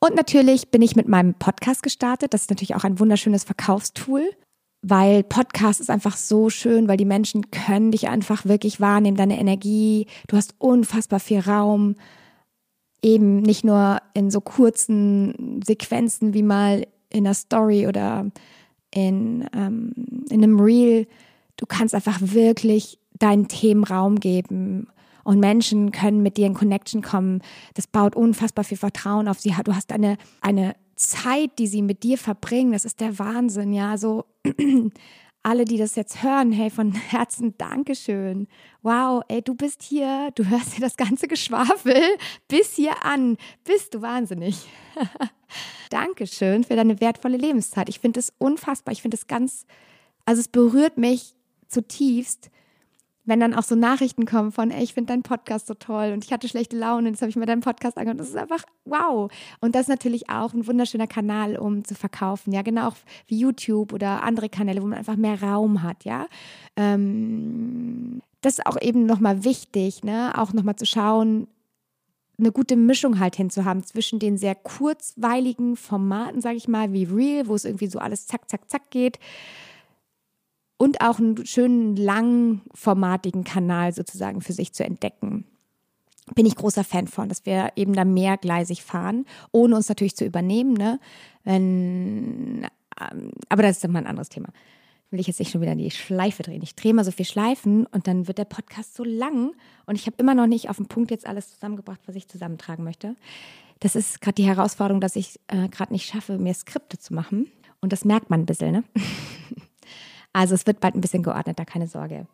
[0.00, 2.32] Und natürlich bin ich mit meinem Podcast gestartet.
[2.32, 4.30] Das ist natürlich auch ein wunderschönes Verkaufstool,
[4.80, 9.38] weil Podcast ist einfach so schön, weil die Menschen können dich einfach wirklich wahrnehmen, deine
[9.38, 10.06] Energie.
[10.26, 11.96] Du hast unfassbar viel Raum.
[13.02, 18.30] Eben nicht nur in so kurzen Sequenzen wie mal in einer Story oder
[18.90, 19.92] in, ähm,
[20.30, 21.06] in einem Reel.
[21.56, 24.88] Du kannst einfach wirklich deinen Themen Raum geben
[25.24, 27.42] und Menschen können mit dir in Connection kommen.
[27.74, 29.54] Das baut unfassbar viel Vertrauen auf sie.
[29.64, 32.72] Du hast eine, eine Zeit, die sie mit dir verbringen.
[32.72, 33.96] Das ist der Wahnsinn, ja.
[33.96, 34.26] So
[35.42, 38.46] alle, die das jetzt hören, hey, von Herzen Dankeschön.
[38.82, 41.96] Wow, ey, du bist hier, du hörst dir das ganze Geschwafel
[42.48, 43.36] bis hier an.
[43.64, 44.66] Bist du wahnsinnig.
[45.90, 47.88] Dankeschön für deine wertvolle Lebenszeit.
[47.88, 48.92] Ich finde es unfassbar.
[48.92, 49.64] Ich finde es ganz,
[50.24, 51.34] also es berührt mich
[51.68, 52.50] zutiefst,
[53.24, 56.24] wenn dann auch so Nachrichten kommen von, ey, ich finde deinen Podcast so toll und
[56.24, 58.20] ich hatte schlechte Laune, jetzt habe ich mir deinen Podcast angehört.
[58.20, 59.30] Das ist einfach wow.
[59.60, 62.52] Und das ist natürlich auch ein wunderschöner Kanal, um zu verkaufen.
[62.52, 62.92] Ja, genau
[63.26, 66.04] wie YouTube oder andere Kanäle, wo man einfach mehr Raum hat.
[66.04, 66.26] Ja,
[66.76, 70.32] ähm, das ist auch eben nochmal wichtig, ne?
[70.36, 71.46] auch nochmal zu schauen,
[72.38, 77.48] eine gute Mischung halt hinzuhaben zwischen den sehr kurzweiligen Formaten, sage ich mal, wie Real,
[77.48, 79.18] wo es irgendwie so alles zack, zack, zack geht
[80.80, 85.44] und auch einen schönen langformatigen Kanal sozusagen für sich zu entdecken.
[86.34, 90.24] Bin ich großer Fan von, dass wir eben da mehrgleisig fahren, ohne uns natürlich zu
[90.24, 90.72] übernehmen.
[90.72, 90.98] Ne?
[91.44, 92.66] Wenn,
[92.98, 94.48] ähm, aber das ist dann mal ein anderes Thema.
[95.10, 96.62] Will ich jetzt nicht schon wieder die Schleife drehen.
[96.62, 99.52] Ich drehe mal so viel Schleifen und dann wird der Podcast so lang
[99.84, 102.84] und ich habe immer noch nicht auf den Punkt jetzt alles zusammengebracht, was ich zusammentragen
[102.84, 103.16] möchte.
[103.80, 107.52] Das ist gerade die Herausforderung, dass ich äh, gerade nicht schaffe, mir Skripte zu machen.
[107.82, 108.84] Und das merkt man ein bisschen, ne?
[110.32, 112.26] Also es wird bald ein bisschen geordneter, keine Sorge.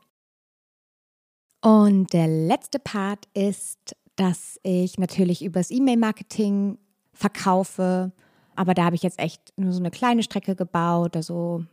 [1.63, 6.79] Und der letzte Part ist, dass ich natürlich übers E-Mail-Marketing
[7.13, 8.13] verkaufe.
[8.55, 11.17] Aber da habe ich jetzt echt nur so eine kleine Strecke gebaut.
[11.17, 11.65] Also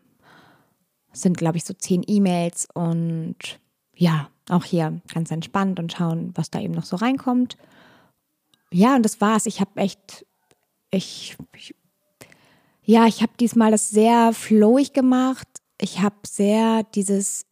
[1.12, 3.60] sind, glaube ich, so zehn E-Mails und
[3.96, 7.58] ja, auch hier ganz entspannt und schauen, was da eben noch so reinkommt.
[8.72, 9.46] Ja, und das war's.
[9.46, 10.26] Ich habe echt,
[10.90, 11.76] ich, ich
[12.82, 15.48] ja, ich habe diesmal das sehr flowig gemacht
[15.84, 17.46] ich habe sehr dieses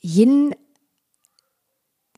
[0.00, 0.54] Yin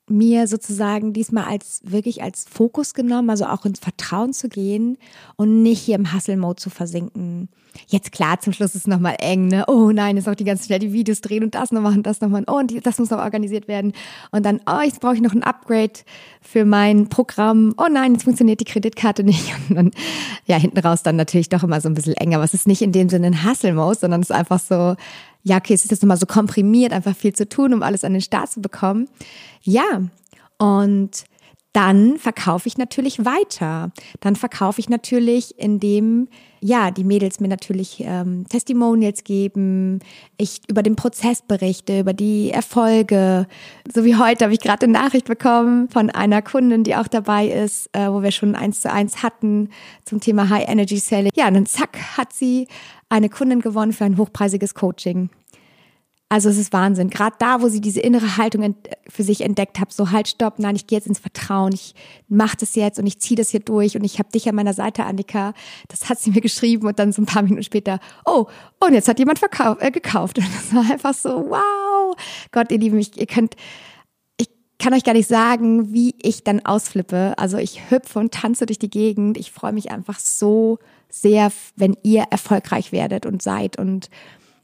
[0.08, 4.98] mir sozusagen diesmal als wirklich als Fokus genommen, also auch ins Vertrauen zu gehen
[5.36, 7.48] und nicht hier im Hustle-Mode zu versinken.
[7.88, 9.64] Jetzt klar, zum Schluss ist es nochmal eng, ne?
[9.68, 12.20] Oh nein, jetzt auch die ganze schnell die Videos drehen und das noch machen, das
[12.20, 12.44] noch machen.
[12.48, 13.92] Oh, und das muss noch organisiert werden.
[14.30, 15.92] Und dann, oh, jetzt brauche ich noch ein Upgrade
[16.40, 17.74] für mein Programm.
[17.78, 19.52] Oh nein, jetzt funktioniert die Kreditkarte nicht.
[19.68, 19.90] Und dann,
[20.46, 22.36] ja, hinten raus dann natürlich doch immer so ein bisschen enger.
[22.36, 24.96] Aber es ist nicht in dem Sinne ein Hustle-Mode, sondern es ist einfach so,
[25.42, 28.12] ja, okay, es ist jetzt nochmal so komprimiert, einfach viel zu tun, um alles an
[28.12, 29.08] den Start zu bekommen.
[29.62, 30.02] Ja,
[30.58, 31.24] und
[31.76, 33.92] dann verkaufe ich natürlich weiter.
[34.20, 36.26] Dann verkaufe ich natürlich, indem
[36.62, 39.98] ja die Mädels mir natürlich ähm, Testimonials geben,
[40.38, 43.46] ich über den Prozess berichte, über die Erfolge.
[43.92, 47.46] So wie heute habe ich gerade eine Nachricht bekommen von einer Kundin, die auch dabei
[47.46, 49.68] ist, äh, wo wir schon eins zu eins hatten
[50.06, 51.30] zum Thema High Energy Selling.
[51.34, 52.68] Ja, und dann zack hat sie
[53.10, 55.28] eine Kundin gewonnen für ein hochpreisiges Coaching.
[56.28, 57.08] Also es ist Wahnsinn.
[57.08, 58.74] Gerade da, wo sie diese innere Haltung
[59.08, 61.94] für sich entdeckt hat, so halt, stopp, nein, ich gehe jetzt ins Vertrauen, ich
[62.26, 64.74] mache das jetzt und ich ziehe das hier durch und ich habe dich an meiner
[64.74, 65.54] Seite, Annika.
[65.86, 68.46] Das hat sie mir geschrieben und dann so ein paar Minuten später, oh,
[68.80, 70.38] und jetzt hat jemand verkauf, äh, gekauft.
[70.46, 72.16] Und das war einfach so, wow.
[72.50, 73.54] Gott, ihr Lieben, ich, ihr könnt,
[74.36, 77.34] ich kann euch gar nicht sagen, wie ich dann ausflippe.
[77.36, 79.38] Also ich hüpfe und tanze durch die Gegend.
[79.38, 84.10] Ich freue mich einfach so sehr, wenn ihr erfolgreich werdet und seid und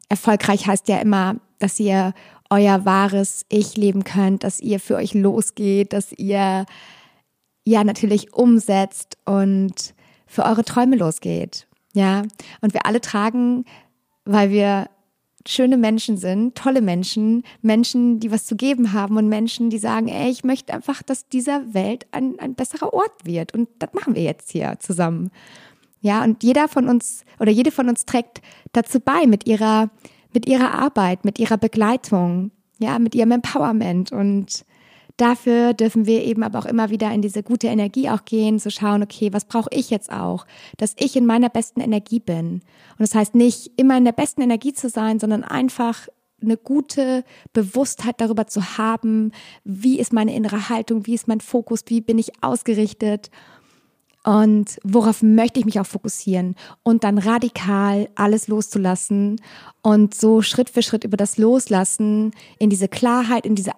[0.08, 2.14] erfolgreich heißt ja immer, dass ihr
[2.50, 6.66] euer wahres Ich leben könnt, dass ihr für euch losgeht, dass ihr
[7.64, 9.94] ja natürlich umsetzt und
[10.26, 11.66] für eure Träume losgeht.
[11.94, 12.22] Ja,
[12.60, 13.64] und wir alle tragen,
[14.24, 14.88] weil wir
[15.46, 20.08] schöne Menschen sind, tolle Menschen, Menschen, die was zu geben haben und Menschen, die sagen,
[20.08, 23.52] ey, ich möchte einfach, dass dieser Welt ein, ein besserer Ort wird.
[23.52, 25.30] Und das machen wir jetzt hier zusammen.
[26.00, 28.40] Ja, und jeder von uns oder jede von uns trägt
[28.72, 29.90] dazu bei mit ihrer
[30.32, 34.64] mit ihrer Arbeit, mit ihrer Begleitung, ja, mit ihrem Empowerment und
[35.16, 38.70] dafür dürfen wir eben aber auch immer wieder in diese gute Energie auch gehen, zu
[38.70, 40.46] schauen, okay, was brauche ich jetzt auch,
[40.78, 42.54] dass ich in meiner besten Energie bin.
[42.54, 46.08] Und das heißt nicht immer in der besten Energie zu sein, sondern einfach
[46.42, 49.32] eine gute Bewusstheit darüber zu haben,
[49.64, 53.30] wie ist meine innere Haltung, wie ist mein Fokus, wie bin ich ausgerichtet
[54.24, 59.40] und worauf möchte ich mich auch fokussieren und dann radikal alles loszulassen
[59.82, 63.72] und so Schritt für Schritt über das Loslassen in diese Klarheit, in diese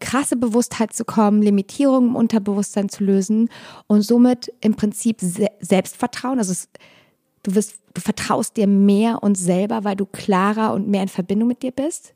[0.00, 3.48] krasse Bewusstheit zu kommen, Limitierungen im Unterbewusstsein zu lösen
[3.86, 5.18] und somit im Prinzip
[5.60, 6.68] Selbstvertrauen, also es,
[7.42, 11.48] du wirst, du vertraust dir mehr und selber, weil du klarer und mehr in Verbindung
[11.48, 12.14] mit dir bist.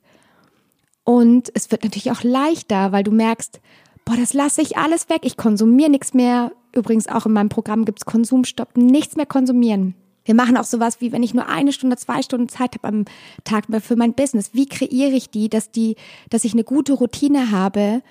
[1.04, 3.60] Und es wird natürlich auch leichter, weil du merkst,
[4.08, 7.84] boah, das lasse ich alles weg, ich konsumiere nichts mehr, Übrigens auch in meinem Programm
[7.84, 9.94] gibt es Konsumstopp, nichts mehr konsumieren.
[10.24, 13.04] Wir machen auch sowas wie, wenn ich nur eine Stunde, zwei Stunden Zeit habe am
[13.44, 15.96] Tag für mein Business, wie kreiere ich die, dass die,
[16.28, 18.02] dass ich eine gute Routine habe,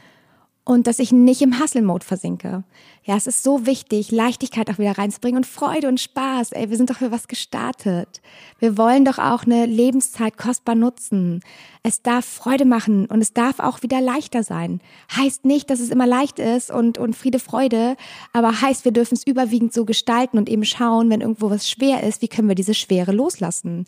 [0.67, 2.65] und dass ich nicht im Hustle-Mode versinke.
[3.05, 6.51] Ja, es ist so wichtig, Leichtigkeit auch wieder reinzubringen und Freude und Spaß.
[6.51, 8.21] Ey, wir sind doch für was gestartet.
[8.59, 11.39] Wir wollen doch auch eine Lebenszeit kostbar nutzen.
[11.83, 14.81] Es darf Freude machen und es darf auch wieder leichter sein.
[15.15, 17.95] Heißt nicht, dass es immer leicht ist und, und Friede, Freude,
[18.33, 22.03] aber heißt, wir dürfen es überwiegend so gestalten und eben schauen, wenn irgendwo was schwer
[22.03, 23.85] ist, wie können wir diese Schwere loslassen.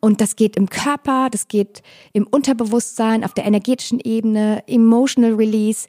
[0.00, 1.82] Und das geht im Körper, das geht
[2.12, 5.88] im Unterbewusstsein, auf der energetischen Ebene, Emotional Release.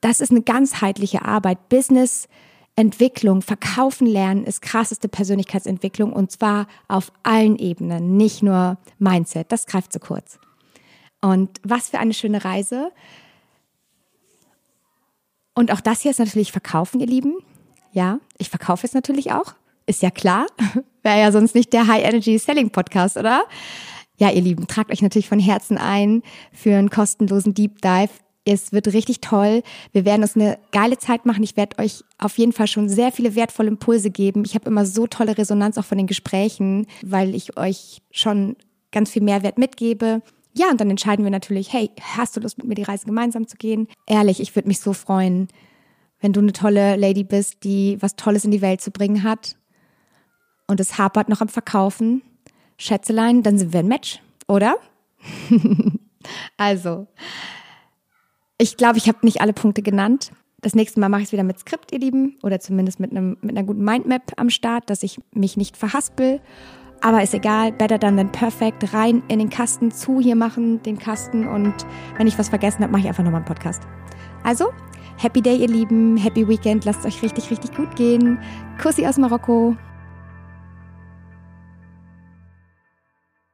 [0.00, 1.68] Das ist eine ganzheitliche Arbeit.
[1.68, 2.28] Business,
[2.76, 9.52] Entwicklung, Verkaufen lernen ist krasseste Persönlichkeitsentwicklung und zwar auf allen Ebenen, nicht nur Mindset.
[9.52, 10.38] Das greift zu kurz.
[11.20, 12.90] Und was für eine schöne Reise.
[15.54, 17.34] Und auch das hier ist natürlich Verkaufen, ihr Lieben.
[17.92, 19.54] Ja, ich verkaufe es natürlich auch.
[19.86, 20.46] Ist ja klar.
[21.02, 23.44] Wäre ja sonst nicht der High Energy Selling Podcast, oder?
[24.18, 28.10] Ja, ihr Lieben, tragt euch natürlich von Herzen ein für einen kostenlosen Deep Dive.
[28.44, 29.62] Es wird richtig toll.
[29.92, 31.42] Wir werden uns eine geile Zeit machen.
[31.42, 34.44] Ich werde euch auf jeden Fall schon sehr viele wertvolle Impulse geben.
[34.44, 38.56] Ich habe immer so tolle Resonanz auch von den Gesprächen, weil ich euch schon
[38.90, 40.22] ganz viel Mehrwert mitgebe.
[40.54, 43.48] Ja, und dann entscheiden wir natürlich, hey, hast du Lust mit mir die Reise gemeinsam
[43.48, 43.88] zu gehen?
[44.06, 45.48] Ehrlich, ich würde mich so freuen,
[46.20, 49.56] wenn du eine tolle Lady bist, die was Tolles in die Welt zu bringen hat
[50.72, 52.22] und es hapert noch am Verkaufen,
[52.78, 54.76] Schätzelein, dann sind wir ein Match, oder?
[56.56, 57.06] also,
[58.56, 60.32] ich glaube, ich habe nicht alle Punkte genannt.
[60.62, 63.36] Das nächste Mal mache ich es wieder mit Skript, ihr Lieben, oder zumindest mit, einem,
[63.42, 66.40] mit einer guten Mindmap am Start, dass ich mich nicht verhaspel.
[67.02, 68.94] Aber ist egal, better done than perfect.
[68.94, 71.46] Rein in den Kasten, zu hier machen, den Kasten.
[71.46, 71.74] Und
[72.16, 73.82] wenn ich was vergessen habe, mache ich einfach nochmal einen Podcast.
[74.42, 74.70] Also,
[75.18, 76.16] Happy Day, ihr Lieben.
[76.16, 76.86] Happy Weekend.
[76.86, 78.38] Lasst es euch richtig, richtig gut gehen.
[78.80, 79.76] Kussi aus Marokko.